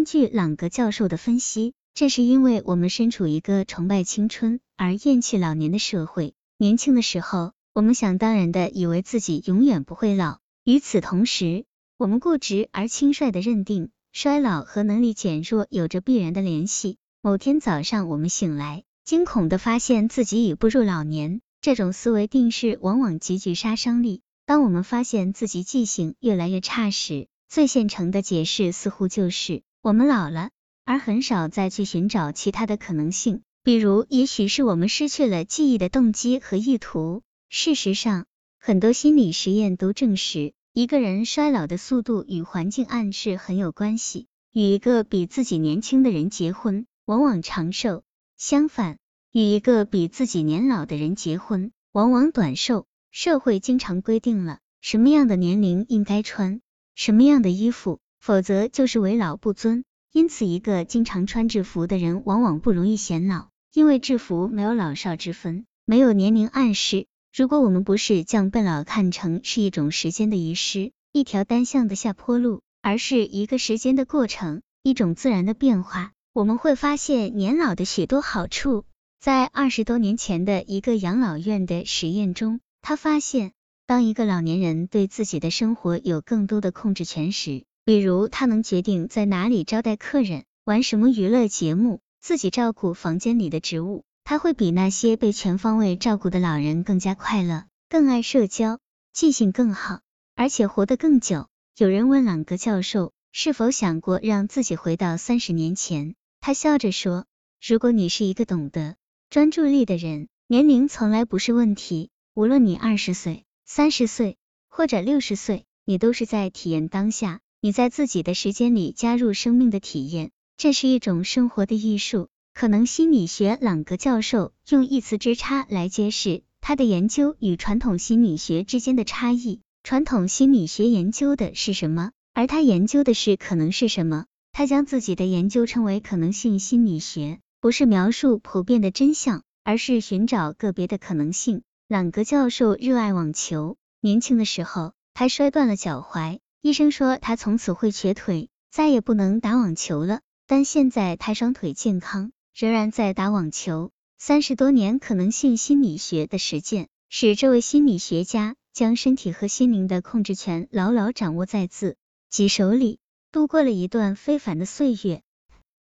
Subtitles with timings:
[0.00, 6.32] 根据朗格教授的分析，这是因为我们身处一个崇拜青春而厌弃老年的社会。
[6.56, 11.66] 年轻的时候，我们想当然的以为自己永远不会老；与此同时，
[11.98, 16.96] 我们固执而轻率的认定衰老和能力减弱有着必然的联系。
[17.20, 21.42] 某天早上，我们醒来，惊恐的发现自己已步入老年。
[21.60, 24.22] 这种思维定式往往极具杀伤力。
[24.46, 30.50] 当我们发现自己记性越来越差时，最现成的解释似乎就是我们老了，
[30.84, 33.40] 而很少再去寻找其他的可能性。
[33.64, 37.22] 比如，也许是我们失去了记忆的动机和意图。
[37.48, 38.26] 事实上，
[38.58, 44.26] 很多心理实验都证实，一个人衰老的速度与环境暗示很有关系。
[44.52, 48.02] 与一个比自己年轻的人结婚，往往长寿；
[48.36, 48.98] 相反，
[49.32, 52.86] 与一个比自己年老的人结婚，往往短寿。
[53.10, 56.60] 社会经常规定了什么样的年龄应该穿
[56.94, 59.84] 什么样的衣服，否则就是为老不尊。
[60.12, 67.06] 因此，一个经常穿制服的人，往往不容易显老，因为制服没有老少之分，没有年龄暗示。
[67.32, 78.84] 如果我们不是将变老看成是一种时间的遗失，一条单向的下坡路，而是一个时间的过程，一种自然的变化，我们会发现年老的许多好处。
[79.20, 83.52] 在二十多年前的一个养老院的实验中，他发现，
[83.86, 98.78] 当一个老年人对自己的生活有更多的控制权时，比如他能决定在哪里招待客人、玩什么娱乐节目、自己照顾房间里的植物，他会比那些被全方位照顾的老人更加快乐，更爱社交，
[99.12, 100.00] 记性更好，
[100.36, 101.48] 而且活得更久。
[101.76, 107.24] 有人问朗格教授是否想过让自己回到三十年前，他笑着说
[107.66, 108.96] ：“如果你是一个懂得
[109.30, 112.10] 专注力的人，年龄从来不是问题。
[112.34, 114.36] 无论你二十岁、三十岁
[114.68, 117.40] 或者六十岁，你都是在体验当下。
[117.62, 122.28] 你在自己的时间里加入生命的体验，这是一种生活的艺术。
[122.54, 129.60] 可能心理学朗格教授用一词之差来揭示他的研究与传统心理学之间的差异。
[129.82, 132.12] 传统心理学研究的是什么？
[132.32, 134.24] 而他研究的是可能是什么？
[134.52, 141.60] 他将自己的研究称为可能性心理学，不是描述普遍的真相，而是寻找个别的可能性。
[141.88, 150.20] 朗格教授热爱网球，年轻的时候他摔断了脚踝，医生说他从此会瘸腿，再也不能打网球了。
[150.46, 152.32] 但现在他双腿健康。
[152.54, 161.96] 仍然在打网球，三十多年可能性心理学的实践，使这位心理学家将身体和心灵的控制权牢牢掌握在自
[162.28, 162.98] 己手里，
[163.32, 165.22] 度过了一段非凡的岁月。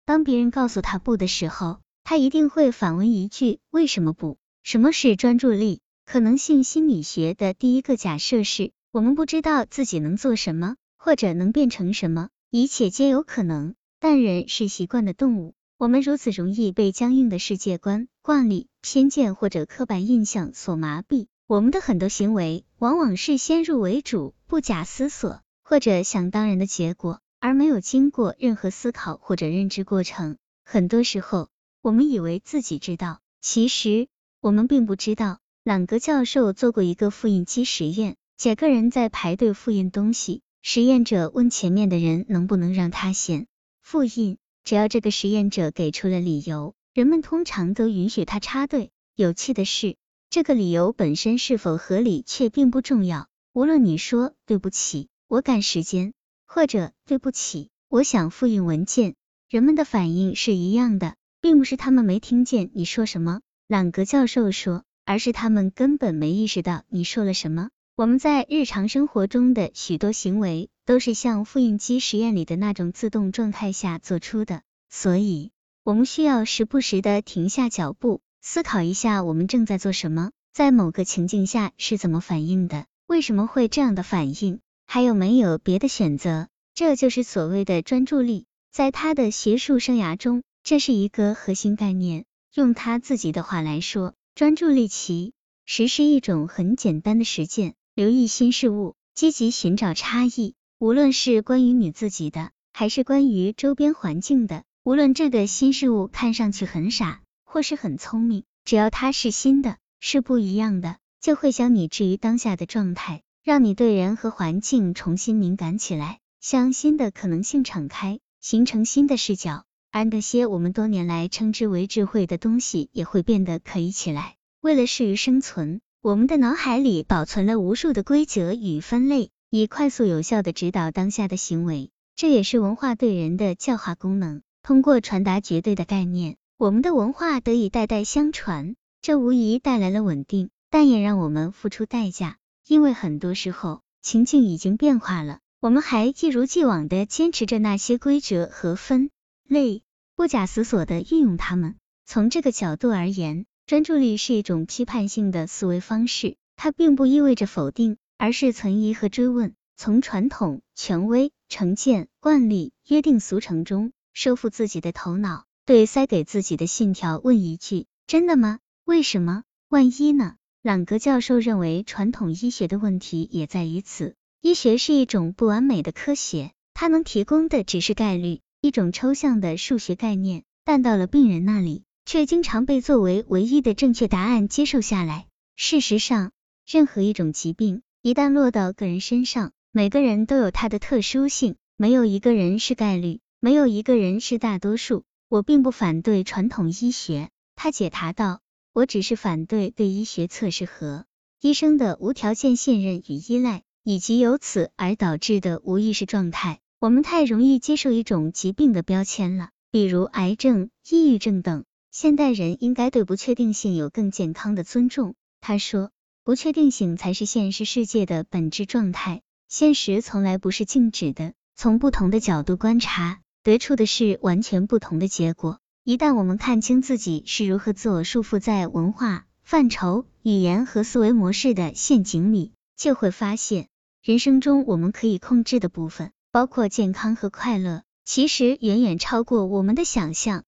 [0.05, 4.39] 当别人告诉他不的时候，他一定会反问一句：为什么不？
[4.63, 5.81] 什么是专注力？
[6.05, 13.77] 可能性心理学的第一个假设是我们不知道自己能做什么，或者能变成什么，一切皆有可能。
[14.01, 15.55] 但人是习惯的动物。
[15.77, 30.39] 我们如此容易被僵硬的世界观、惯例、偏见或者刻板印象所麻痹，我们的很多行为往往是先入为主、不假思索或者想当然的结果，而没有经过任何思考或者认知过程。
[30.65, 31.51] 很多时候，
[31.83, 34.09] 我们以为自己知道，其实
[34.41, 35.39] 我们并不知道。
[35.63, 43.49] 朗格教授做过一个复印机实验，几个人在排队复印东西，实验者问前面的人能不能让他先
[43.83, 44.39] 复印。
[44.63, 48.93] 只要这个实验者给出了理由，人们通常都允许他插队。
[49.17, 49.97] 有趣的是，
[50.31, 53.27] 这个理由本身是否合理却并不重要。
[53.55, 56.13] 无论你说对不起，我赶时间，
[56.47, 59.17] 或者对不起，我想复印文件，
[59.51, 67.71] 人们的反应是一样的，并不是他们没听见你说什么，朗格教授说，而是他们根本没意识到你说了什么。
[67.99, 70.71] 我们在日常生活中的许多行为。
[70.87, 75.51] 都是像复印机实验里的那种自动状态下做出的，所以
[75.85, 86.49] 我们需要时不时的停下脚步，思考一下我们正在做什么，在某个情境下是怎么反应的，为什么会这样的反应，还有没有别的选择？
[86.73, 88.47] 这就是所谓的专注力。
[88.73, 92.25] 在他的学术生涯中，这是一个核心概念。
[92.55, 95.35] 用他自己的话来说，专注力其
[95.67, 100.55] 实是一种很简单的实践，留意新事物，积极寻找差异。
[100.79, 124.37] 无论是关于你自己的，还是关于周边环境的，无论这个新事物看上去很傻，或是很聪明，只要它是新的，是不一样的，就会将你置于当下的状态，让你对人和环境重新敏感起来，向新的可能性敞开，形成新的视角，而那些我们多年来称之为智慧的东西，也会变得可疑起来。
[124.61, 129.31] 为了适于生存，我们的脑海里保存了无数的规则与分类。
[129.51, 134.43] 以快速有效的指导当下的行为，这也是文化对人的教化功能。
[134.63, 142.37] 通过传达绝对的概念，我们的文化得以代代相传，这无疑带来了稳定，但也让我们付出代价。
[142.67, 149.11] 因为很多时候情境已经变化了，我们还一如既往的坚持着那些规则和分
[149.49, 149.83] 类，
[150.15, 151.75] 不假思索的运用它们。
[152.05, 168.59] 从这个角度而言，专注力是一种批判性的思维方式，它并不意味着否定，而是存疑和追问，从传统、权威、成见、惯例、约定俗成中收复自己的头脑，对塞给自己的信条问一句：真的吗？
[168.87, 169.43] 为什么？
[169.69, 170.37] 万一呢？
[170.63, 174.15] 朗格教授认为，传统医学的问题也在于此。
[174.41, 185.27] 医学是一种不完美的科学，它能提供的只是概率，一种抽象的数学概念，但到了病人那里，却经常被作为唯一的正确答案接受下来。
[185.57, 186.33] 事实上，
[186.67, 195.05] 任何一种疾病一旦落到个人身上，每个人都有他的特殊性，没有一个人是概率，没有一个人是大多数。
[195.29, 198.41] 我并不反对传统医学，他解答道。
[198.73, 201.05] 我只是反对对医学测试和
[201.43, 206.59] 医生的无条件信任与依赖，以及由此而导致的无意识状态。
[206.81, 211.67] 我们太容易接受一种疾病的标签了，比如癌症、抑郁症等。
[212.01, 215.17] 现代人应该对不确定性有更健康的尊重。
[215.41, 215.91] 他说，
[216.23, 219.21] 不确定性才是现实世界的本质状态。
[219.49, 225.59] 现实从来不是静止的，从不同的角度观察，得出的是完全不同的结果。
[225.83, 233.67] 一旦我们看清自己是如何自我束缚在文化范畴、语言和思维模式的陷阱里，就会发现，
[234.05, 240.45] 人生中我们可以控制的部分，包括健康和快乐，其实远远超过我们的想象。